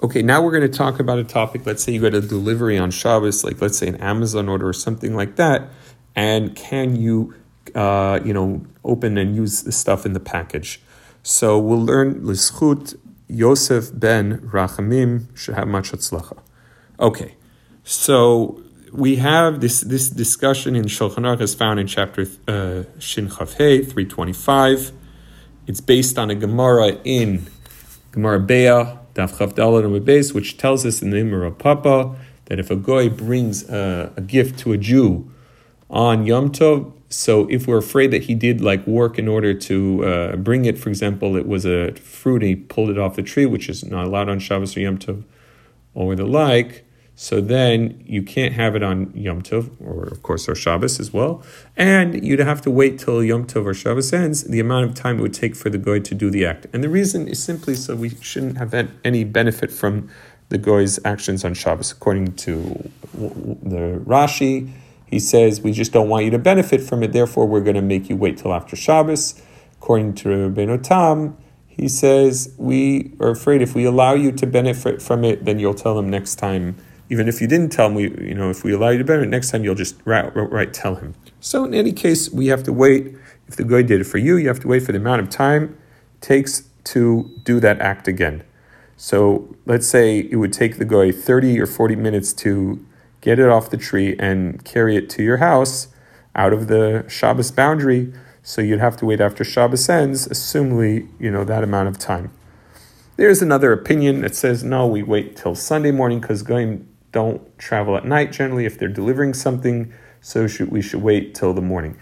Okay, 0.00 0.22
now 0.22 0.40
we're 0.40 0.52
going 0.52 0.70
to 0.70 0.78
talk 0.78 1.00
about 1.00 1.18
a 1.18 1.24
topic. 1.24 1.66
Let's 1.66 1.82
say 1.82 1.90
you 1.90 2.00
get 2.00 2.14
a 2.14 2.20
delivery 2.20 2.78
on 2.78 2.92
Shabbos, 2.92 3.42
like 3.42 3.60
let's 3.60 3.78
say 3.78 3.88
an 3.88 3.96
Amazon 3.96 4.48
order 4.48 4.68
or 4.68 4.72
something 4.72 5.16
like 5.16 5.34
that, 5.34 5.70
and 6.14 6.54
can 6.54 6.94
you, 6.94 7.34
uh, 7.74 8.20
you 8.24 8.32
know, 8.32 8.64
open 8.84 9.18
and 9.18 9.34
use 9.34 9.64
the 9.64 9.72
stuff 9.72 10.06
in 10.06 10.12
the 10.12 10.20
package? 10.20 10.80
So 11.24 11.58
we'll 11.58 11.84
learn 11.84 12.20
Lischut 12.20 12.96
Yosef 13.26 13.90
ben 13.92 14.38
Rachamim 14.38 15.22
Shehamach 15.32 15.90
Hatzlacha. 15.90 16.38
Okay, 17.00 17.34
so 17.82 18.62
we 18.92 19.16
have 19.16 19.60
this 19.60 19.80
this 19.80 20.08
discussion 20.08 20.76
in 20.76 20.84
Shulchan 20.84 21.24
Aruch 21.24 21.40
is 21.40 21.56
found 21.56 21.80
in 21.80 21.88
chapter 21.88 22.22
uh, 22.46 22.84
Shin 23.00 23.28
Chav 23.28 23.90
three 23.90 24.04
twenty 24.04 24.32
five. 24.32 24.92
It's 25.66 25.80
based 25.80 26.20
on 26.20 26.30
a 26.30 26.36
Gemara 26.36 27.00
in 27.02 27.48
Gemara 28.12 28.38
Beitzah 28.38 28.97
Daf 29.18 29.52
Dalet 29.52 30.04
base, 30.04 30.32
which 30.32 30.56
tells 30.56 30.86
us 30.86 31.02
in 31.02 31.10
the 31.10 31.16
Imra 31.16 31.56
Papa 31.58 32.14
that 32.44 32.60
if 32.60 32.70
a 32.70 32.76
goy 32.76 33.08
brings 33.08 33.68
a, 33.68 34.12
a, 34.16 34.20
gift 34.20 34.60
to 34.60 34.72
a 34.72 34.78
Jew 34.78 35.28
on 35.90 36.24
Yom 36.24 36.50
Tov, 36.50 36.92
so 37.08 37.48
if 37.50 37.66
we're 37.66 37.78
afraid 37.78 38.12
that 38.12 38.22
he 38.22 38.34
did 38.36 38.60
like 38.60 38.86
work 38.86 39.18
in 39.18 39.26
order 39.26 39.52
to 39.54 40.04
uh, 40.04 40.36
bring 40.36 40.66
it, 40.66 40.78
for 40.78 40.88
example, 40.88 41.36
it 41.36 41.48
was 41.48 41.66
a 41.66 41.92
fruit 41.94 42.42
and 42.42 42.48
he 42.48 42.56
pulled 42.56 42.90
it 42.90 42.98
off 42.98 43.16
the 43.16 43.22
tree, 43.22 43.44
which 43.44 43.68
is 43.68 43.84
not 43.84 44.06
allowed 44.06 44.28
on 44.28 44.38
Shabbos 44.38 44.76
or 44.76 44.80
Yom 44.80 44.98
Tov, 44.98 45.24
or 45.94 46.14
the 46.14 46.24
like, 46.24 46.84
so 47.20 47.40
then 47.40 48.00
you 48.06 48.22
can't 48.22 48.54
have 48.54 48.76
it 48.76 48.82
on 48.84 49.10
Yom 49.12 49.42
Tov, 49.42 49.72
or 49.84 50.04
of 50.04 50.22
course, 50.22 50.48
or 50.48 50.54
Shabbos 50.54 51.00
as 51.00 51.12
well. 51.12 51.42
And 51.76 52.24
you'd 52.24 52.38
have 52.38 52.60
to 52.60 52.70
wait 52.70 53.00
till 53.00 53.24
Yom 53.24 53.44
Tov 53.44 53.64
or 53.64 53.74
Shabbos 53.74 54.12
ends, 54.12 54.44
the 54.44 54.60
amount 54.60 54.88
of 54.88 54.94
time 54.94 55.18
it 55.18 55.22
would 55.22 55.34
take 55.34 55.56
for 55.56 55.68
the 55.68 55.78
goy 55.78 55.98
to 55.98 56.14
do 56.14 56.30
the 56.30 56.46
act. 56.46 56.68
And 56.72 56.84
the 56.84 56.88
reason 56.88 57.26
is 57.26 57.42
simply 57.42 57.74
so 57.74 57.96
we 57.96 58.10
shouldn't 58.10 58.56
have 58.58 58.72
any 59.04 59.24
benefit 59.24 59.72
from 59.72 60.08
the 60.48 60.58
goy's 60.58 61.00
actions 61.04 61.44
on 61.44 61.54
Shabbos. 61.54 61.90
According 61.90 62.36
to 62.36 62.88
the 63.12 64.00
Rashi, 64.06 64.70
he 65.04 65.18
says, 65.18 65.60
we 65.60 65.72
just 65.72 65.92
don't 65.92 66.08
want 66.08 66.24
you 66.24 66.30
to 66.30 66.38
benefit 66.38 66.80
from 66.82 67.02
it, 67.02 67.12
therefore 67.12 67.46
we're 67.46 67.62
going 67.62 67.74
to 67.74 67.82
make 67.82 68.08
you 68.08 68.14
wait 68.14 68.38
till 68.38 68.54
after 68.54 68.76
Shabbos. 68.76 69.42
According 69.72 70.14
to 70.14 70.28
Rabbeinu 70.28 70.84
Tam, 70.84 71.36
he 71.66 71.88
says, 71.88 72.54
we 72.58 73.12
are 73.18 73.30
afraid 73.30 73.60
if 73.60 73.74
we 73.74 73.84
allow 73.84 74.14
you 74.14 74.30
to 74.30 74.46
benefit 74.46 75.02
from 75.02 75.24
it, 75.24 75.44
then 75.44 75.58
you'll 75.58 75.74
tell 75.74 75.96
them 75.96 76.08
next 76.08 76.36
time 76.36 76.76
even 77.10 77.28
if 77.28 77.40
you 77.40 77.46
didn't 77.46 77.70
tell 77.70 77.86
him, 77.86 77.94
we, 77.94 78.02
you 78.02 78.34
know, 78.34 78.50
if 78.50 78.64
we 78.64 78.72
allow 78.72 78.90
you 78.90 78.98
to 78.98 79.04
benefit, 79.04 79.28
next 79.28 79.50
time 79.50 79.64
you'll 79.64 79.74
just 79.74 79.96
right, 80.04 80.30
right 80.34 80.72
tell 80.72 80.96
him. 80.96 81.14
So 81.40 81.64
in 81.64 81.74
any 81.74 81.92
case, 81.92 82.30
we 82.30 82.48
have 82.48 82.62
to 82.64 82.72
wait. 82.72 83.14
If 83.46 83.56
the 83.56 83.64
guy 83.64 83.82
did 83.82 84.02
it 84.02 84.04
for 84.04 84.18
you, 84.18 84.36
you 84.36 84.48
have 84.48 84.60
to 84.60 84.68
wait 84.68 84.82
for 84.82 84.92
the 84.92 84.98
amount 84.98 85.22
of 85.22 85.30
time 85.30 85.78
it 86.14 86.20
takes 86.20 86.64
to 86.84 87.30
do 87.44 87.60
that 87.60 87.80
act 87.80 88.08
again. 88.08 88.44
So 88.96 89.56
let's 89.64 89.88
say 89.88 90.18
it 90.18 90.36
would 90.36 90.52
take 90.52 90.78
the 90.78 90.84
guy 90.84 91.12
30 91.12 91.60
or 91.60 91.66
40 91.66 91.96
minutes 91.96 92.32
to 92.34 92.84
get 93.20 93.38
it 93.38 93.48
off 93.48 93.70
the 93.70 93.76
tree 93.76 94.16
and 94.18 94.64
carry 94.64 94.96
it 94.96 95.08
to 95.10 95.22
your 95.22 95.38
house 95.38 95.88
out 96.34 96.52
of 96.52 96.68
the 96.68 97.04
Shabbos 97.08 97.50
boundary. 97.50 98.12
So 98.42 98.60
you'd 98.60 98.80
have 98.80 98.96
to 98.98 99.06
wait 99.06 99.20
after 99.20 99.44
Shabbos 99.44 99.88
ends, 99.88 100.28
assumably, 100.28 101.08
you 101.18 101.30
know, 101.30 101.44
that 101.44 101.62
amount 101.62 101.88
of 101.88 101.98
time. 101.98 102.32
There's 103.16 103.42
another 103.42 103.72
opinion 103.72 104.20
that 104.22 104.34
says, 104.34 104.62
no, 104.62 104.86
we 104.86 105.02
wait 105.02 105.36
till 105.36 105.54
Sunday 105.54 105.90
morning 105.90 106.20
because 106.20 106.42
going 106.42 106.88
don't 107.18 107.58
travel 107.58 107.96
at 107.96 108.04
night 108.04 108.30
generally 108.30 108.64
if 108.64 108.78
they're 108.78 108.96
delivering 109.00 109.34
something, 109.34 109.92
so 110.20 110.46
should, 110.46 110.70
we 110.70 110.80
should 110.80 111.02
wait 111.02 111.34
till 111.34 111.52
the 111.52 111.66
morning. 111.72 111.96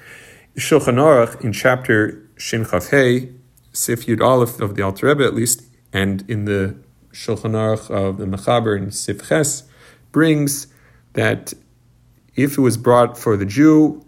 Shulchan 0.57 0.99
Aruch 1.07 1.41
in 1.43 1.53
chapter 1.55 1.97
Shin 2.37 2.65
Chav 2.65 2.91
Hey, 2.91 3.31
Sif 3.73 4.05
Yud 4.07 4.21
Aleph 4.21 4.61
of 4.61 4.75
the 4.77 4.83
Alter 4.83 5.07
Rebbe 5.07 5.25
at 5.25 5.35
least, 5.35 5.63
and 5.91 6.23
in 6.29 6.45
the 6.45 6.77
Shulchan 7.13 7.55
Aruch 7.63 7.91
of 7.91 8.19
the 8.19 8.27
Mechaber 8.27 8.77
in 8.77 8.91
Sif 8.91 9.27
Ches, 9.29 9.63
brings 10.13 10.67
that 11.15 11.55
if 12.35 12.59
it 12.59 12.61
was 12.61 12.77
brought 12.77 13.17
for 13.17 13.39
the 13.39 13.47
Jew, 13.47 14.05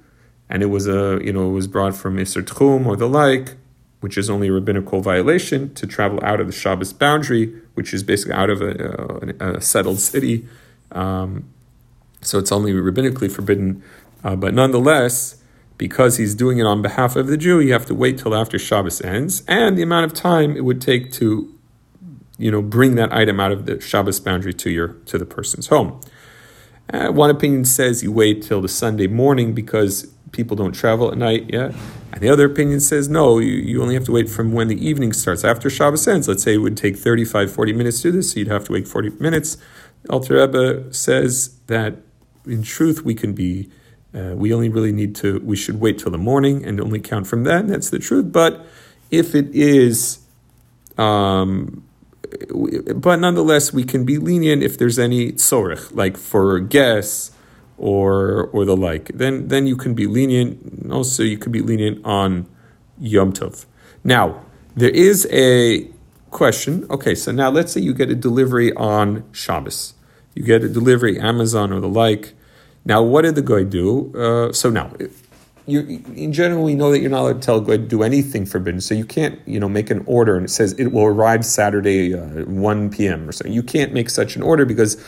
and 0.51 0.63
it 0.63 0.67
was 0.67 0.87
a 0.87 1.21
you 1.25 1.33
know 1.33 1.49
it 1.49 1.53
was 1.53 1.69
brought 1.69 1.95
from 1.97 2.19
Isser 2.19 2.43
Tchum 2.43 2.85
or 2.85 2.97
the 2.97 3.09
like, 3.09 3.57
which 4.01 4.19
is 4.19 4.29
only 4.29 4.49
a 4.49 4.53
rabbinical 4.53 5.01
violation 5.01 5.73
to 5.75 5.87
travel 5.87 6.21
out 6.23 6.39
of 6.39 6.47
the 6.47 6.53
Shabbos 6.53 6.93
boundary, 6.93 7.47
which 7.75 7.95
is 7.95 8.03
basically 8.03 8.35
out 8.35 8.51
of 8.51 8.61
a, 8.61 8.73
uh, 8.85 9.21
a, 9.41 9.57
a 9.57 9.61
settled 9.61 10.01
city, 10.01 10.47
um, 10.93 11.49
so 12.21 12.39
it's 12.39 12.53
only 12.53 12.73
rabbinically 12.73 13.31
forbidden. 13.31 13.83
Uh, 14.25 14.37
but 14.37 14.55
nonetheless, 14.55 15.43
because 15.77 16.17
he's 16.17 16.35
doing 16.35 16.59
it 16.59 16.65
on 16.65 16.83
behalf 16.83 17.17
of 17.17 17.29
the 17.29 17.37
Jew, 17.37 17.61
you 17.61 17.73
have 17.73 17.87
to 17.87 17.95
wait 17.95 18.19
till 18.19 18.35
after 18.35 18.59
Shabbos 18.59 19.01
ends, 19.03 19.45
and 19.47 19.79
the 19.79 19.83
amount 19.83 20.07
of 20.07 20.15
time 20.15 20.57
it 20.57 20.65
would 20.65 20.81
take 20.81 21.13
to, 21.13 21.55
you 22.37 22.51
know, 22.51 22.61
bring 22.61 22.97
that 22.97 23.13
item 23.13 23.39
out 23.39 23.53
of 23.53 23.67
the 23.67 23.81
Shabbos 23.81 24.19
boundary 24.19 24.55
to 24.55 24.71
your 24.71 24.89
to 25.07 25.19
the 25.19 25.27
person's 25.27 25.69
home. 25.69 26.01
Uh, 26.93 27.09
one 27.13 27.31
opinion 27.31 27.65
says 27.65 28.03
you 28.03 28.11
wait 28.11 28.43
till 28.43 28.61
the 28.61 28.69
Sunday 28.69 29.07
morning 29.07 29.55
because 29.55 30.13
people 30.33 30.57
don't 30.57 30.73
travel 30.73 31.11
at 31.11 31.19
night 31.19 31.51
yet. 31.53 31.75
And 32.13 32.23
the 32.23 32.29
other 32.31 32.47
opinion 32.47 32.81
says 32.81 33.09
no, 33.09 33.39
you, 33.39 33.53
you 33.53 33.83
only 33.83 33.95
have 33.95 34.05
to 34.05 34.13
wait 34.13 34.29
from 34.29 34.53
when 34.53 34.69
the 34.69 34.87
evening 34.87 35.13
starts. 35.13 35.45
After 35.45 35.69
Shabbos 35.69 36.09
ends, 36.09 36.27
let's 36.27 36.43
say 36.43 36.55
it 36.55 36.59
would 36.59 36.77
take 36.77 36.97
35, 36.97 37.53
40 37.53 37.73
minutes 37.75 38.03
to 38.03 38.11
do 38.11 38.17
this, 38.17 38.33
so 38.33 38.41
you'd 38.41 38.49
have 38.49 38.65
to 38.65 38.73
wait 38.73 38.89
40 38.89 39.11
minutes. 39.21 39.59
Alter 40.11 40.35
Rebbe 40.35 40.93
says 40.93 41.59
that 41.67 41.97
in 42.47 42.63
truth 42.63 43.03
we 43.03 43.15
can 43.15 43.33
be, 43.33 43.71
uh, 44.15 44.35
we 44.35 44.53
only 44.53 44.69
really 44.69 44.93
need 44.93 45.15
to, 45.17 45.41
we 45.41 45.57
should 45.57 45.81
wait 45.81 45.99
till 45.99 46.11
the 46.11 46.19
morning 46.19 46.65
and 46.65 46.81
only 46.81 47.01
count 47.01 47.27
from. 47.27 47.47
And 47.47 47.71
that's 47.71 47.91
the 47.91 47.99
truth. 47.99 48.33
But 48.33 48.65
if 49.11 49.35
it 49.35 49.55
is, 49.55 50.21
um, 50.97 51.85
but 52.95 53.17
nonetheless, 53.21 53.73
we 53.73 53.85
can 53.85 54.05
be 54.05 54.19
lenient 54.19 54.63
if 54.63 54.77
there's 54.77 54.99
any 54.99 55.33
tzorich, 55.33 55.95
like 55.95 56.17
for 56.17 56.61
guests 56.61 57.33
or 57.79 58.49
or 58.53 58.65
the 58.65 58.77
like. 58.77 59.09
Then 59.15 59.49
then 59.49 59.67
you 59.67 59.77
can 59.77 59.95
be 59.95 60.07
lenient. 60.07 60.91
Also, 60.91 61.23
you 61.23 61.39
could 61.39 61.53
be 61.53 61.61
lenient 61.61 62.05
on 62.05 62.47
Yom 62.99 63.33
Tov. 63.33 63.65
Now 64.05 64.45
there 64.77 64.91
is 64.91 65.27
a 65.33 65.89
question. 66.31 66.87
Okay, 66.91 67.15
so 67.15 67.33
now 67.33 67.51
let's 67.51 67.73
say 67.73 67.81
you 67.81 67.95
get 67.95 68.11
a 68.11 68.15
delivery 68.15 68.73
on 68.75 69.25
Shabbos. 69.33 69.95
You 70.39 70.45
get 70.45 70.63
a 70.63 70.69
delivery, 70.69 71.19
Amazon 71.19 71.73
or 71.73 71.81
the 71.81 71.89
like. 71.89 72.33
Now, 72.85 73.03
what 73.03 73.23
did 73.23 73.35
the 73.35 73.43
guy 73.43 73.65
do? 73.65 74.15
Uh, 74.17 74.53
so 74.53 74.71
now, 74.71 74.93
you 75.67 75.81
in 76.15 76.33
general 76.33 76.63
we 76.63 76.77
know 76.77 76.93
that 76.93 77.01
you're 77.01 77.11
not 77.11 77.23
allowed 77.23 77.43
to 77.43 77.47
tell 77.47 77.57
a 77.57 77.61
guy 77.61 77.77
to 77.77 77.79
do 77.79 78.05
anything 78.05 78.47
forbidden. 78.47 78.81
So 78.81 78.95
you 78.95 79.05
can't, 79.05 79.41
you 79.49 79.59
know, 79.59 79.69
make 79.69 79.91
an 79.91 80.05
order 80.07 80.37
and 80.37 80.45
it 80.45 80.51
says 80.51 80.75
it 80.75 80.93
will 80.93 81.07
arrive 81.07 81.45
Saturday 81.45 82.15
uh, 82.15 82.45
1 82.45 82.91
p.m. 82.91 83.29
or 83.29 83.33
so. 83.33 83.49
You 83.49 83.65
can't 83.65 83.93
make 83.93 84.09
such 84.09 84.37
an 84.37 84.43
order 84.43 84.65
because 84.65 85.05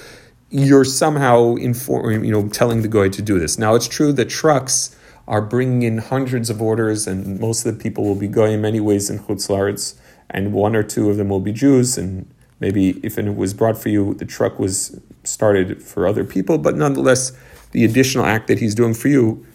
you're 0.51 0.85
somehow 0.85 1.55
informing, 1.55 2.25
you 2.25 2.33
know, 2.33 2.49
telling 2.49 2.83
the 2.83 2.89
guy 2.89 3.09
to 3.11 3.23
do 3.23 3.39
this. 3.39 3.57
Now, 3.57 3.77
it's 3.77 3.87
true 3.87 4.13
that 4.15 4.31
trucks 4.31 4.97
are 5.29 5.41
bringing 5.41 5.83
in 5.83 5.99
hundreds 5.99 6.51
of 6.51 6.61
orders, 6.61 7.07
and 7.07 7.39
most 7.39 7.65
of 7.65 7.73
the 7.73 7.81
people 7.81 8.03
will 8.03 8.17
be 8.17 8.27
going 8.27 8.61
many 8.61 8.81
ways 8.81 9.09
in 9.09 9.21
Chutz 9.21 9.49
La'aretz 9.49 9.97
and 10.29 10.53
one 10.53 10.75
or 10.75 10.83
two 10.83 11.09
of 11.09 11.19
them 11.19 11.29
will 11.29 11.41
be 11.41 11.53
Jews, 11.53 11.97
and 11.97 12.29
maybe 12.59 12.99
if 13.05 13.17
it 13.17 13.37
was 13.37 13.55
brought 13.55 13.79
for 13.79 13.91
you, 13.91 14.15
the 14.15 14.25
truck 14.25 14.59
was 14.59 15.01
started 15.25 15.83
for 15.83 16.07
other 16.07 16.25
people, 16.25 16.59
but 16.59 16.77
nonetheless, 16.77 17.33
the 17.73 17.85
additional 17.85 18.25
act 18.27 18.49
that 18.49 18.59
he's 18.59 18.75
doing 18.75 18.95
for 18.95 19.09
you 19.09 19.47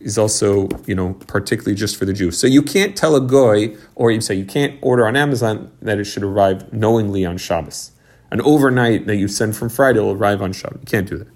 is 0.00 0.18
also, 0.18 0.68
you 0.86 0.94
know, 0.94 1.14
particularly 1.26 1.74
just 1.74 1.96
for 1.96 2.04
the 2.04 2.12
Jew. 2.12 2.30
So 2.30 2.46
you 2.46 2.62
can't 2.62 2.96
tell 2.96 3.14
a 3.14 3.20
goy, 3.20 3.76
or 3.94 4.10
you 4.10 4.20
say 4.20 4.34
you 4.34 4.44
can't 4.44 4.78
order 4.82 5.06
on 5.06 5.16
Amazon 5.16 5.70
that 5.80 5.98
it 5.98 6.04
should 6.04 6.24
arrive 6.24 6.72
knowingly 6.72 7.24
on 7.24 7.38
Shabbos. 7.38 7.92
An 8.30 8.40
overnight 8.40 9.06
that 9.06 9.16
you 9.16 9.28
send 9.28 9.56
from 9.56 9.68
Friday 9.68 10.00
will 10.00 10.12
arrive 10.12 10.42
on 10.42 10.52
Shabbos. 10.52 10.80
You 10.80 10.86
can't 10.86 11.08
do 11.08 11.18
that. 11.18 11.28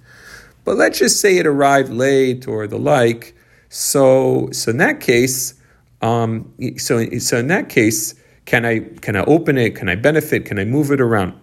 But 0.65 0.77
let's 0.77 0.99
just 0.99 1.21
say 1.21 1.39
it 1.39 1.47
arrived 1.47 1.91
late 1.91 2.49
or 2.49 2.67
the 2.67 2.79
like. 2.79 3.37
So, 3.69 4.49
so 4.53 4.71
in 4.71 4.79
that 4.79 5.01
case, 5.01 5.55
um, 6.03 6.53
so 6.77 7.19
so 7.19 7.39
in 7.39 7.47
that 7.49 7.69
case, 7.69 8.15
can 8.47 8.65
I 8.65 8.81
can 9.01 9.17
I 9.17 9.25
open 9.25 9.59
it? 9.59 9.77
Can 9.77 9.89
I 9.89 9.95
benefit? 9.95 10.45
Can 10.45 10.59
I 10.59 10.65
move 10.65 10.91
it 10.91 11.01
around? 11.01 11.39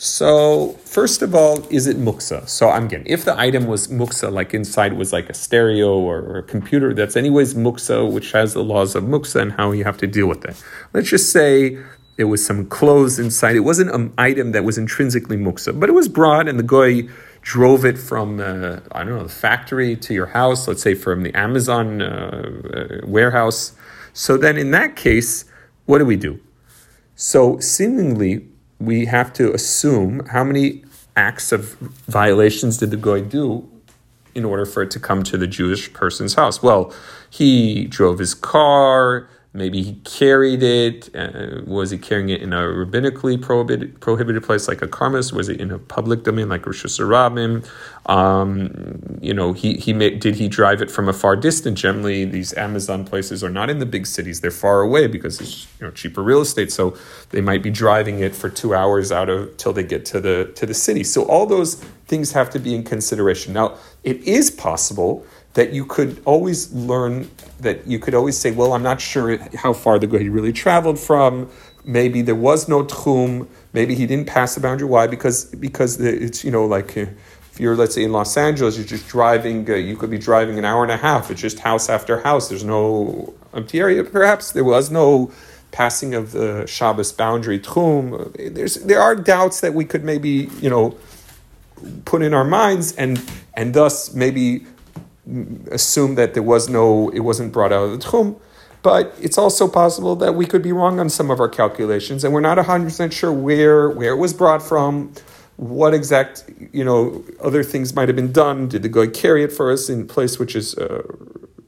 So 0.00 0.74
first 0.84 1.22
of 1.22 1.34
all, 1.34 1.66
is 1.70 1.88
it 1.88 1.96
muksa? 1.98 2.48
So 2.48 2.70
I'm 2.70 2.86
getting 2.86 3.06
if 3.08 3.24
the 3.24 3.38
item 3.38 3.66
was 3.66 3.88
muksa, 3.88 4.32
like 4.32 4.54
inside 4.54 4.92
was 4.92 5.12
like 5.12 5.28
a 5.28 5.34
stereo 5.34 5.98
or, 5.98 6.20
or, 6.20 6.38
a 6.38 6.42
computer, 6.44 6.94
that's 6.94 7.16
anyways 7.16 7.54
muksa, 7.54 8.08
which 8.08 8.30
has 8.30 8.54
the 8.54 8.62
laws 8.62 8.94
of 8.94 9.02
muksa 9.02 9.42
and 9.42 9.52
how 9.52 9.72
you 9.72 9.82
have 9.82 9.98
to 9.98 10.06
deal 10.06 10.28
with 10.28 10.44
it. 10.44 10.62
Let's 10.92 11.10
just 11.10 11.32
say 11.32 11.78
it 12.16 12.24
was 12.24 12.46
some 12.46 12.66
clothes 12.66 13.18
inside. 13.18 13.56
It 13.56 13.66
wasn't 13.70 13.90
an 13.90 14.14
item 14.16 14.52
that 14.52 14.62
was 14.62 14.78
intrinsically 14.78 15.36
muksa, 15.36 15.78
but 15.78 15.88
it 15.88 15.94
was 15.94 16.08
brought, 16.08 16.46
and 16.46 16.60
the 16.60 16.62
guy 16.62 17.08
drove 17.42 17.84
it 17.84 17.98
from 17.98 18.38
uh, 18.38 18.78
I 18.92 19.02
don't 19.02 19.16
know 19.16 19.24
the 19.24 19.28
factory 19.28 19.96
to 19.96 20.14
your 20.14 20.26
house. 20.26 20.68
Let's 20.68 20.82
say 20.82 20.94
from 20.94 21.24
the 21.24 21.34
Amazon 21.36 22.00
uh, 22.00 22.06
uh 23.02 23.06
warehouse. 23.06 23.72
So 24.12 24.36
then, 24.36 24.56
in 24.56 24.70
that 24.70 24.94
case 24.94 25.44
what 25.88 25.98
do 26.00 26.04
we 26.04 26.16
do? 26.16 26.38
So, 27.14 27.58
seemingly, 27.60 28.46
we 28.80 29.06
have 29.06 29.32
to 29.34 29.52
assume 29.52 30.24
how 30.26 30.44
many 30.44 30.84
acts 31.16 31.52
of 31.52 31.74
violations 32.06 32.76
did 32.78 32.90
the 32.90 32.96
guy 32.96 33.20
do 33.20 33.68
in 34.34 34.44
order 34.44 34.64
for 34.64 34.82
it 34.82 34.90
to 34.92 35.00
come 35.00 35.22
to 35.24 35.36
the 35.36 35.46
Jewish 35.46 35.92
person's 35.92 36.34
house? 36.34 36.62
Well, 36.62 36.92
he 37.28 37.86
drove 37.86 38.18
his 38.18 38.34
car, 38.34 39.28
Maybe 39.58 39.82
he 39.82 39.94
carried 40.04 40.62
it. 40.62 41.10
Uh, 41.14 41.62
was 41.66 41.90
he 41.90 41.98
carrying 41.98 42.28
it 42.28 42.40
in 42.40 42.52
a 42.52 42.60
rabbinically 42.60 43.42
prohibited, 43.42 44.00
prohibited 44.00 44.44
place 44.44 44.68
like 44.68 44.82
a 44.82 44.86
karmelis? 44.86 45.32
Was 45.32 45.48
it 45.48 45.60
in 45.60 45.72
a 45.72 45.78
public 45.78 46.22
domain 46.22 46.48
like 46.48 46.62
reshus 46.62 46.98
harabim? 47.00 47.68
Um, 48.06 49.18
you 49.20 49.34
know, 49.34 49.52
he 49.52 49.74
he 49.74 49.92
made, 49.92 50.20
did 50.20 50.36
he 50.36 50.46
drive 50.46 50.80
it 50.80 50.90
from 50.90 51.08
a 51.08 51.12
far 51.12 51.34
distance? 51.34 51.80
Generally, 51.80 52.26
these 52.26 52.54
Amazon 52.56 53.04
places 53.04 53.42
are 53.42 53.50
not 53.50 53.68
in 53.68 53.80
the 53.80 53.86
big 53.86 54.06
cities; 54.06 54.40
they're 54.40 54.50
far 54.52 54.80
away 54.80 55.08
because 55.08 55.40
it's 55.40 55.66
you 55.80 55.86
know 55.86 55.92
cheaper 55.92 56.22
real 56.22 56.40
estate. 56.40 56.72
So 56.72 56.96
they 57.30 57.40
might 57.40 57.62
be 57.62 57.70
driving 57.70 58.20
it 58.20 58.34
for 58.34 58.48
two 58.48 58.74
hours 58.74 59.10
out 59.10 59.28
of 59.28 59.56
till 59.56 59.72
they 59.72 59.82
get 59.82 60.04
to 60.06 60.20
the 60.20 60.52
to 60.54 60.66
the 60.66 60.74
city. 60.74 61.02
So 61.02 61.24
all 61.24 61.46
those 61.46 61.84
things 62.08 62.32
have 62.32 62.50
to 62.50 62.58
be 62.58 62.74
in 62.74 62.82
consideration. 62.82 63.52
Now, 63.52 63.76
it 64.02 64.16
is 64.22 64.50
possible 64.50 65.24
that 65.54 65.72
you 65.72 65.84
could 65.84 66.20
always 66.24 66.72
learn 66.72 67.30
that 67.60 67.86
you 67.86 67.98
could 67.98 68.14
always 68.14 68.36
say, 68.36 68.50
well, 68.50 68.72
I'm 68.72 68.82
not 68.82 69.00
sure 69.00 69.38
how 69.56 69.72
far 69.72 69.98
the 69.98 70.06
he 70.18 70.28
really 70.28 70.52
traveled 70.52 70.98
from. 70.98 71.50
Maybe 71.84 72.22
there 72.22 72.34
was 72.34 72.68
no 72.68 72.84
tchum. 72.84 73.48
Maybe 73.72 73.94
he 73.94 74.06
didn't 74.06 74.26
pass 74.26 74.54
the 74.54 74.60
boundary. 74.60 74.88
Why? 74.88 75.06
Because 75.06 75.46
because 75.46 76.00
it's 76.00 76.44
you 76.44 76.50
know 76.50 76.64
like 76.66 76.96
uh, 76.96 77.06
if 77.50 77.58
you're 77.58 77.76
let's 77.76 77.94
say 77.94 78.04
in 78.04 78.12
Los 78.12 78.36
Angeles, 78.36 78.76
you're 78.76 78.86
just 78.86 79.08
driving. 79.08 79.68
Uh, 79.68 79.74
you 79.74 79.96
could 79.96 80.10
be 80.10 80.18
driving 80.18 80.58
an 80.58 80.64
hour 80.64 80.82
and 80.82 80.92
a 80.92 80.96
half. 80.96 81.30
It's 81.30 81.40
just 81.40 81.60
house 81.60 81.88
after 81.88 82.20
house. 82.20 82.48
There's 82.48 82.64
no 82.64 83.34
empty 83.54 83.80
area. 83.80 84.04
Perhaps 84.04 84.52
there 84.52 84.64
was 84.64 84.90
no 84.90 85.32
passing 85.70 86.14
of 86.14 86.32
the 86.32 86.66
Shabbos 86.66 87.12
boundary 87.12 87.58
tchum. 87.58 88.54
There's 88.54 88.76
there 88.76 89.00
are 89.00 89.16
doubts 89.16 89.60
that 89.60 89.74
we 89.74 89.84
could 89.84 90.04
maybe 90.04 90.50
you 90.60 90.70
know 90.70 90.96
put 92.04 92.22
in 92.22 92.34
our 92.34 92.44
minds 92.44 92.94
and 92.96 93.22
and 93.54 93.74
thus 93.74 94.14
maybe 94.14 94.66
assume 95.70 96.14
that 96.14 96.34
there 96.34 96.42
was 96.42 96.68
no, 96.68 97.10
it 97.10 97.20
wasn't 97.20 97.52
brought 97.52 97.72
out 97.72 97.84
of 97.84 97.90
the 97.92 98.04
tchum. 98.04 98.38
But 98.82 99.14
it's 99.20 99.36
also 99.36 99.68
possible 99.68 100.14
that 100.16 100.34
we 100.34 100.46
could 100.46 100.62
be 100.62 100.72
wrong 100.72 101.00
on 101.00 101.10
some 101.10 101.30
of 101.30 101.40
our 101.40 101.48
calculations, 101.48 102.22
and 102.24 102.32
we're 102.32 102.40
not 102.40 102.58
100% 102.58 103.12
sure 103.12 103.32
where, 103.32 103.90
where 103.90 104.12
it 104.12 104.16
was 104.16 104.32
brought 104.32 104.62
from, 104.62 105.12
what 105.56 105.92
exact, 105.92 106.44
you 106.72 106.84
know, 106.84 107.24
other 107.40 107.64
things 107.64 107.94
might 107.94 108.08
have 108.08 108.14
been 108.14 108.30
done. 108.30 108.68
Did 108.68 108.82
the 108.82 108.88
guy 108.88 109.08
carry 109.08 109.42
it 109.42 109.52
for 109.52 109.72
us 109.72 109.88
in 109.88 110.06
place 110.06 110.38
which 110.38 110.54
is 110.54 110.78
uh, 110.78 111.02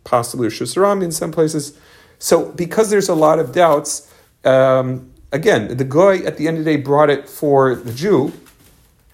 possibly 0.05 0.47
a 0.47 0.51
shusaram 0.51 1.03
in 1.03 1.11
some 1.11 1.33
places? 1.33 1.77
So 2.21 2.53
because 2.53 2.91
there's 2.91 3.09
a 3.09 3.15
lot 3.15 3.41
of 3.41 3.53
doubts, 3.53 4.09
um, 4.45 5.11
again, 5.33 5.77
the 5.77 5.85
guy 5.85 6.19
at 6.19 6.37
the 6.37 6.47
end 6.47 6.59
of 6.59 6.65
the 6.65 6.77
day 6.77 6.81
brought 6.81 7.11
it 7.11 7.29
for 7.29 7.75
the 7.75 7.93
Jew, 7.93 8.33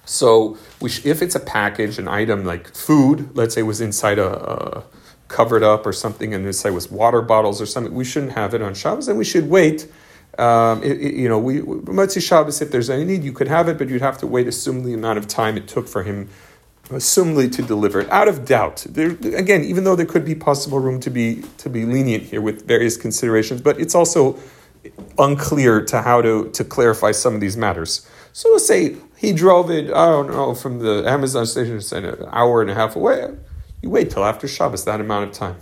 so 0.06 0.56
sh- 0.86 1.04
if 1.04 1.20
it's 1.20 1.34
a 1.34 1.40
package, 1.40 1.98
an 1.98 2.08
item 2.08 2.44
like 2.44 2.74
food, 2.74 3.36
let's 3.36 3.54
say 3.54 3.62
was 3.62 3.80
inside 3.80 4.18
a, 4.18 4.78
a 4.78 4.84
covered 5.28 5.64
up 5.64 5.84
or 5.84 5.92
something, 5.92 6.32
and 6.32 6.46
inside 6.46 6.70
was 6.70 6.90
water 6.90 7.20
bottles 7.20 7.60
or 7.60 7.66
something, 7.66 7.92
we 7.92 8.04
shouldn't 8.04 8.32
have 8.32 8.54
it 8.54 8.62
on 8.62 8.72
Shabbos, 8.74 9.08
and 9.08 9.18
we 9.18 9.24
should 9.24 9.50
wait. 9.50 9.90
Um, 10.38 10.82
it, 10.82 11.00
it, 11.00 11.14
you 11.14 11.28
know, 11.28 11.38
we 11.38 11.60
Motzi 11.60 12.26
Shabbos, 12.26 12.62
if 12.62 12.70
there's 12.70 12.88
any 12.88 13.04
need, 13.04 13.24
you 13.24 13.32
could 13.32 13.48
have 13.48 13.68
it, 13.68 13.78
but 13.78 13.88
you'd 13.88 14.02
have 14.02 14.18
to 14.18 14.26
wait, 14.26 14.46
assume 14.46 14.84
the 14.84 14.94
amount 14.94 15.18
of 15.18 15.26
time 15.26 15.56
it 15.56 15.66
took 15.66 15.88
for 15.88 16.04
him, 16.04 16.28
assumedly, 16.84 17.50
to 17.52 17.62
deliver 17.62 18.00
it. 18.00 18.10
Out 18.10 18.28
of 18.28 18.44
doubt, 18.44 18.86
there, 18.88 19.10
again, 19.34 19.64
even 19.64 19.82
though 19.84 19.96
there 19.96 20.06
could 20.06 20.24
be 20.24 20.36
possible 20.36 20.78
room 20.78 21.00
to 21.00 21.10
be 21.10 21.42
to 21.58 21.68
be 21.68 21.84
lenient 21.84 22.24
here 22.24 22.40
with 22.40 22.66
various 22.66 22.96
considerations, 22.96 23.60
but 23.60 23.80
it's 23.80 23.94
also 23.94 24.38
unclear 25.18 25.84
to 25.86 26.02
how 26.02 26.22
to 26.22 26.48
to 26.50 26.62
clarify 26.62 27.10
some 27.10 27.34
of 27.34 27.40
these 27.40 27.56
matters. 27.56 28.06
So 28.36 28.50
let's 28.52 28.66
say 28.66 28.96
he 29.16 29.32
drove 29.32 29.70
it, 29.70 29.86
I 29.86 30.10
don't 30.10 30.30
know, 30.30 30.54
from 30.54 30.80
the 30.80 31.08
Amazon 31.08 31.46
station, 31.46 31.78
it's 31.78 31.90
an 31.90 32.22
hour 32.32 32.60
and 32.60 32.70
a 32.70 32.74
half 32.74 32.94
away. 32.94 33.34
You 33.80 33.88
wait 33.88 34.10
till 34.10 34.26
after 34.26 34.46
Shabbos, 34.46 34.84
that 34.84 35.00
amount 35.00 35.30
of 35.30 35.32
time, 35.32 35.56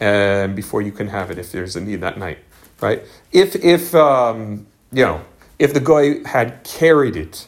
and 0.00 0.56
before 0.56 0.82
you 0.82 0.90
can 0.90 1.06
have 1.06 1.30
it 1.30 1.38
if 1.38 1.52
there's 1.52 1.76
a 1.76 1.80
need 1.80 2.00
that 2.00 2.18
night, 2.18 2.38
right? 2.80 3.04
If, 3.30 3.54
if 3.54 3.94
um, 3.94 4.66
you 4.90 5.04
know, 5.04 5.24
if 5.60 5.74
the 5.74 5.78
guy 5.78 6.28
had 6.28 6.64
carried 6.64 7.14
it, 7.14 7.46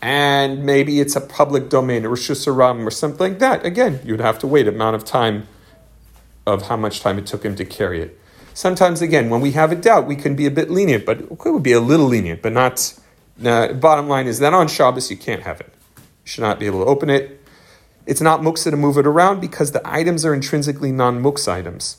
and 0.00 0.66
maybe 0.66 0.98
it's 0.98 1.14
a 1.14 1.20
public 1.20 1.68
domain, 1.68 2.04
or 2.04 2.08
Rosh 2.08 2.28
or 2.28 2.90
something 2.90 3.20
like 3.20 3.38
that, 3.38 3.64
again, 3.64 4.00
you'd 4.04 4.18
have 4.18 4.36
to 4.40 4.48
wait 4.48 4.66
amount 4.66 4.96
of 4.96 5.04
time 5.04 5.46
of 6.44 6.62
how 6.62 6.76
much 6.76 7.02
time 7.02 7.18
it 7.18 7.26
took 7.26 7.44
him 7.44 7.54
to 7.54 7.64
carry 7.64 8.02
it. 8.02 8.18
Sometimes, 8.52 9.00
again, 9.00 9.30
when 9.30 9.40
we 9.40 9.52
have 9.52 9.70
a 9.70 9.76
doubt, 9.76 10.08
we 10.08 10.16
can 10.16 10.34
be 10.34 10.46
a 10.46 10.50
bit 10.50 10.70
lenient, 10.72 11.06
but 11.06 11.20
it 11.20 11.44
would 11.44 11.62
be 11.62 11.70
a 11.70 11.80
little 11.80 12.06
lenient, 12.06 12.42
but 12.42 12.52
not 12.52 12.98
now, 13.36 13.72
bottom 13.72 14.08
line 14.08 14.26
is 14.26 14.38
that 14.40 14.54
on 14.54 14.68
Shabbos 14.68 15.10
you 15.10 15.16
can't 15.16 15.42
have 15.42 15.60
it. 15.60 15.72
You 15.96 16.02
should 16.24 16.42
not 16.42 16.58
be 16.58 16.66
able 16.66 16.84
to 16.84 16.86
open 16.86 17.10
it. 17.10 17.40
It's 18.06 18.20
not 18.20 18.40
muksa 18.40 18.70
to 18.70 18.76
move 18.76 18.98
it 18.98 19.06
around 19.06 19.40
because 19.40 19.72
the 19.72 19.80
items 19.84 20.24
are 20.24 20.34
intrinsically 20.34 20.92
non-muksa 20.92 21.48
items. 21.52 21.96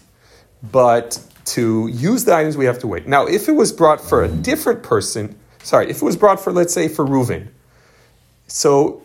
But 0.62 1.22
to 1.46 1.88
use 1.88 2.26
the 2.26 2.36
items, 2.36 2.58
we 2.58 2.66
have 2.66 2.80
to 2.80 2.88
wait. 2.88 3.08
Now, 3.08 3.26
if 3.26 3.48
it 3.48 3.54
was 3.54 3.72
brought 3.72 4.02
for 4.02 4.24
a 4.24 4.28
different 4.28 4.84
person, 4.84 5.38
sorry, 5.62 5.90
if 5.90 6.02
it 6.02 6.06
was 6.06 6.16
brought 6.16 6.40
for, 6.40 6.52
let's 6.52 6.74
say, 6.74 6.88
for 6.88 7.06
Reuven, 7.06 7.50
so 8.48 9.02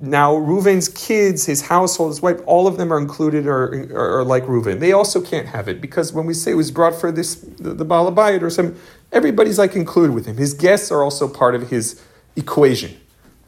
now 0.00 0.34
Reuven's 0.34 0.88
kids, 0.88 1.46
his 1.46 1.62
household, 1.62 2.10
his 2.10 2.22
wife, 2.22 2.40
all 2.46 2.66
of 2.66 2.76
them 2.76 2.92
are 2.92 2.98
included 2.98 3.46
or 3.46 3.88
are, 3.92 4.18
are, 4.18 4.24
like 4.24 4.44
Reuven. 4.44 4.78
They 4.78 4.92
also 4.92 5.20
can't 5.20 5.48
have 5.48 5.68
it 5.68 5.80
because 5.80 6.12
when 6.12 6.24
we 6.24 6.34
say 6.34 6.52
it 6.52 6.54
was 6.54 6.70
brought 6.70 6.94
for 6.94 7.10
this, 7.10 7.34
the, 7.34 7.74
the 7.74 7.84
Balabayit 7.84 8.42
or 8.42 8.50
some, 8.50 8.76
everybody's 9.10 9.58
like 9.58 9.74
included 9.74 10.14
with 10.14 10.26
him. 10.26 10.36
His 10.36 10.54
guests 10.54 10.92
are 10.92 11.02
also 11.02 11.26
part 11.26 11.56
of 11.56 11.70
his 11.70 12.00
equation, 12.36 12.96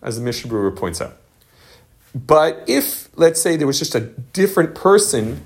as 0.02 0.19
the 0.19 0.25
Mishnah 0.25 0.50
Berurah 0.50 0.75
points 0.75 1.00
out. 1.00 1.17
But 2.14 2.64
if, 2.67 3.08
let's 3.17 3.41
say, 3.41 3.56
there 3.56 3.69
was 3.69 3.79
just 3.79 3.94
a 3.94 4.00
different 4.00 4.75
person 4.75 5.43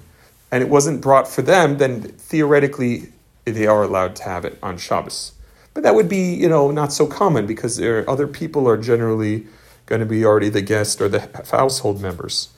and 0.50 0.62
it 0.62 0.70
wasn't 0.70 1.02
brought 1.02 1.28
for 1.28 1.42
them, 1.42 1.76
then 1.76 2.00
theoretically 2.02 3.12
they 3.44 3.66
are 3.66 3.82
allowed 3.82 4.16
to 4.16 4.22
have 4.22 4.46
it 4.46 4.58
on 4.62 4.78
Shabbos. 4.78 5.32
But 5.74 5.82
that 5.82 5.94
would 5.94 6.08
be, 6.08 6.32
you 6.34 6.48
know, 6.48 6.70
not 6.70 6.92
so 6.92 7.06
common 7.06 7.46
because 7.46 7.78
other 7.80 8.26
people 8.26 8.66
are 8.66 8.78
generally 8.78 9.46
going 9.86 10.00
to 10.00 10.06
be 10.06 10.24
already 10.24 10.48
the 10.48 10.62
guest 10.62 11.00
or 11.00 11.08
the 11.08 11.28
household 11.50 12.00
members. 12.00 12.48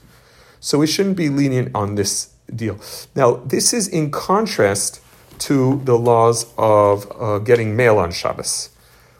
So 0.60 0.78
we 0.78 0.86
shouldn't 0.86 1.16
be 1.16 1.28
lenient 1.28 1.74
on 1.74 1.94
this 1.94 2.30
deal. 2.54 2.78
Now, 3.14 3.36
this 3.36 3.72
is 3.72 3.88
in 3.88 4.10
contrast 4.10 5.00
to 5.40 5.80
the 5.84 5.98
laws 5.98 6.46
of 6.56 7.10
uh, 7.20 7.38
getting 7.40 7.76
mail 7.76 7.98
on 7.98 8.10
Shabbos. 8.10 8.70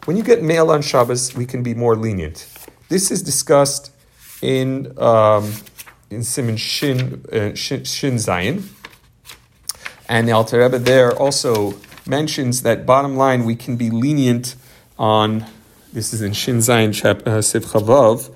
When 0.05 0.17
you 0.17 0.23
get 0.23 0.41
mail 0.41 0.71
on 0.71 0.81
Shabbos, 0.81 1.35
we 1.35 1.45
can 1.45 1.63
be 1.63 1.73
more 1.73 1.95
lenient. 1.95 2.47
This 2.89 3.11
is 3.11 3.21
discussed 3.21 3.91
in 4.41 4.97
um, 4.97 5.53
in 6.09 6.21
Siman 6.21 6.57
Shin, 6.57 7.25
uh, 7.31 7.53
Shin, 7.53 7.83
Shin 7.83 8.15
Zayin. 8.15 8.63
And 10.07 10.27
the 10.27 10.31
Alter 10.31 10.59
Rebbe 10.59 10.79
there 10.79 11.11
also 11.11 11.75
mentions 12.05 12.61
that 12.61 12.85
bottom 12.85 13.17
line, 13.17 13.43
we 13.43 13.55
can 13.55 13.75
be 13.75 13.89
lenient 13.89 14.55
on, 14.97 15.45
this 15.93 16.13
is 16.13 16.21
in 16.21 16.33
Shin 16.33 16.57
Zayin 16.57 16.91
uh, 17.27 17.41
Sif 17.41 17.65
Chavav, 17.65 18.29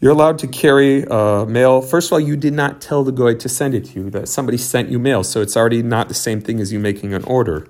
you're 0.00 0.12
allowed 0.12 0.38
to 0.40 0.48
carry 0.48 1.06
uh, 1.06 1.44
mail. 1.44 1.80
First 1.80 2.08
of 2.08 2.14
all, 2.14 2.20
you 2.20 2.36
did 2.36 2.52
not 2.52 2.80
tell 2.80 3.04
the 3.04 3.12
guy 3.12 3.34
to 3.34 3.48
send 3.48 3.74
it 3.74 3.84
to 3.86 4.00
you, 4.00 4.10
that 4.10 4.28
somebody 4.28 4.58
sent 4.58 4.88
you 4.88 4.98
mail, 4.98 5.22
so 5.22 5.40
it's 5.40 5.56
already 5.56 5.82
not 5.82 6.08
the 6.08 6.14
same 6.14 6.40
thing 6.40 6.58
as 6.58 6.72
you 6.72 6.80
making 6.80 7.14
an 7.14 7.22
order. 7.24 7.68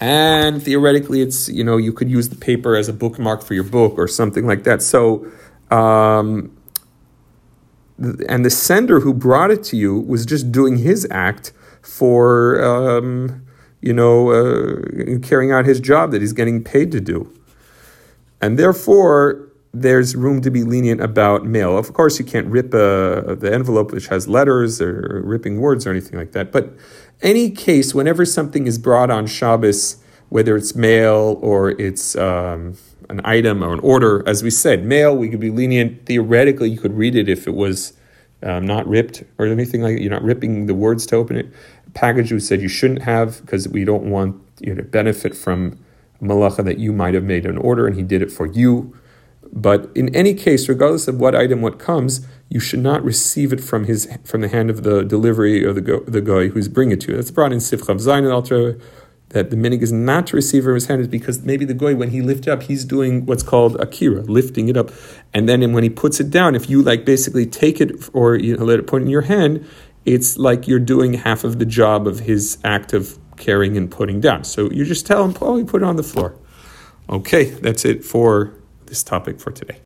And 0.00 0.60
theoretically, 0.60 1.20
it's, 1.22 1.48
you 1.48 1.62
know, 1.62 1.76
you 1.76 1.92
could 1.92 2.10
use 2.10 2.28
the 2.30 2.36
paper 2.36 2.74
as 2.74 2.88
a 2.88 2.92
bookmark 2.92 3.42
for 3.44 3.54
your 3.54 3.62
book 3.62 3.94
or 3.96 4.08
something 4.08 4.44
like 4.44 4.64
that. 4.64 4.82
So, 4.82 5.30
um, 5.70 6.56
and 8.28 8.44
the 8.44 8.50
sender 8.50 8.98
who 8.98 9.14
brought 9.14 9.52
it 9.52 9.62
to 9.64 9.76
you 9.76 10.00
was 10.00 10.26
just 10.26 10.50
doing 10.50 10.78
his 10.78 11.06
act 11.12 11.52
for, 11.82 12.60
um, 12.64 13.46
you 13.80 13.92
know, 13.92 14.30
uh, 14.30 15.18
carrying 15.22 15.52
out 15.52 15.66
his 15.66 15.78
job 15.78 16.10
that 16.10 16.20
he's 16.20 16.32
getting 16.32 16.64
paid 16.64 16.90
to 16.90 17.00
do. 17.00 17.32
And 18.42 18.58
therefore, 18.58 19.48
there's 19.72 20.14
room 20.14 20.42
to 20.42 20.50
be 20.50 20.64
lenient 20.64 21.00
about 21.00 21.46
mail. 21.46 21.78
Of 21.78 21.94
course, 21.94 22.18
you 22.18 22.24
can't 22.24 22.46
rip 22.48 22.72
the 22.72 23.50
envelope 23.52 23.92
which 23.92 24.08
has 24.08 24.28
letters 24.28 24.82
or 24.82 25.22
ripping 25.24 25.60
words 25.60 25.86
or 25.86 25.90
anything 25.90 26.18
like 26.18 26.32
that. 26.32 26.52
But 26.52 26.74
any 27.22 27.50
case, 27.50 27.94
whenever 27.94 28.26
something 28.26 28.66
is 28.66 28.78
brought 28.78 29.10
on 29.10 29.26
Shabbos, 29.26 29.96
whether 30.28 30.56
it's 30.56 30.74
mail 30.74 31.38
or 31.40 31.70
it's 31.70 32.16
um, 32.16 32.76
an 33.08 33.20
item 33.24 33.62
or 33.62 33.72
an 33.72 33.80
order, 33.80 34.26
as 34.28 34.42
we 34.42 34.50
said, 34.50 34.84
mail, 34.84 35.16
we 35.16 35.28
could 35.28 35.40
be 35.40 35.50
lenient. 35.50 36.04
Theoretically, 36.04 36.68
you 36.68 36.78
could 36.78 36.94
read 36.94 37.14
it 37.14 37.28
if 37.28 37.46
it 37.46 37.54
was 37.54 37.94
um, 38.42 38.66
not 38.66 38.86
ripped 38.86 39.22
or 39.38 39.46
anything 39.46 39.82
like 39.82 39.96
that. 39.96 40.02
You're 40.02 40.10
not 40.10 40.22
ripping 40.22 40.66
the 40.66 40.74
words 40.74 41.06
to 41.06 41.16
open 41.16 41.36
it. 41.36 41.52
Package 41.94 42.32
we 42.32 42.40
said 42.40 42.60
you 42.60 42.68
shouldn't 42.68 43.02
have 43.02 43.40
because 43.42 43.68
we 43.68 43.84
don't 43.84 44.04
want 44.04 44.40
you 44.60 44.74
to 44.74 44.82
benefit 44.82 45.36
from 45.36 45.78
malacha 46.22 46.64
that 46.64 46.78
you 46.78 46.92
might 46.92 47.14
have 47.14 47.24
made 47.24 47.44
an 47.44 47.58
order 47.58 47.86
and 47.86 47.96
he 47.96 48.02
did 48.02 48.22
it 48.22 48.30
for 48.30 48.46
you 48.46 48.94
but 49.52 49.90
in 49.94 50.14
any 50.16 50.32
case, 50.32 50.68
regardless 50.68 51.08
of 51.08 51.20
what 51.20 51.34
item 51.34 51.60
what 51.60 51.78
comes, 51.78 52.26
you 52.48 52.58
should 52.58 52.80
not 52.80 53.04
receive 53.04 53.52
it 53.52 53.60
from 53.60 53.84
his 53.84 54.08
from 54.24 54.40
the 54.40 54.48
hand 54.48 54.70
of 54.70 54.82
the 54.82 55.04
delivery 55.04 55.64
or 55.64 55.74
the 55.74 55.82
go, 55.82 56.00
the 56.00 56.22
guy 56.22 56.48
who's 56.48 56.68
bringing 56.68 56.94
it 56.94 57.00
to 57.02 57.10
you. 57.10 57.16
That's 57.16 57.30
brought 57.30 57.52
in 57.52 57.58
Sifchav 57.58 58.00
Zayin 58.00 58.32
Altra 58.32 58.76
that 59.28 59.50
the 59.50 59.56
minhag 59.56 59.82
is 59.82 59.92
not 59.92 60.26
to 60.26 60.36
receive 60.36 60.64
from 60.64 60.74
his 60.74 60.86
hand 60.86 61.00
is 61.00 61.08
because 61.08 61.42
maybe 61.42 61.64
the 61.64 61.74
guy 61.74 61.94
when 61.94 62.10
he 62.10 62.20
lifts 62.20 62.48
up 62.48 62.62
he's 62.62 62.84
doing 62.84 63.26
what's 63.26 63.42
called 63.42 63.78
akira, 63.80 64.22
lifting 64.22 64.68
it 64.68 64.76
up, 64.76 64.90
and 65.34 65.48
then 65.48 65.72
when 65.72 65.82
he 65.82 65.90
puts 65.90 66.18
it 66.18 66.30
down, 66.30 66.54
if 66.54 66.70
you 66.70 66.82
like 66.82 67.04
basically 67.04 67.44
take 67.46 67.80
it 67.80 67.92
or 68.14 68.36
you 68.36 68.56
know, 68.56 68.64
let 68.64 68.78
it 68.78 68.86
put 68.86 69.02
in 69.02 69.08
your 69.08 69.22
hand, 69.22 69.66
it's 70.06 70.38
like 70.38 70.66
you're 70.66 70.78
doing 70.78 71.14
half 71.14 71.44
of 71.44 71.58
the 71.58 71.66
job 71.66 72.06
of 72.06 72.20
his 72.20 72.58
act 72.64 72.94
of 72.94 73.18
carrying 73.42 73.76
and 73.76 73.90
putting 73.90 74.20
down. 74.20 74.44
So 74.44 74.70
you 74.70 74.84
just 74.84 75.04
tell 75.04 75.24
him, 75.24 75.36
oh, 75.40 75.54
we 75.54 75.64
put 75.64 75.82
it 75.82 75.84
on 75.84 75.96
the 75.96 76.02
floor. 76.02 76.34
Okay, 77.10 77.44
that's 77.50 77.84
it 77.84 78.04
for 78.04 78.54
this 78.86 79.02
topic 79.02 79.40
for 79.40 79.50
today. 79.50 79.78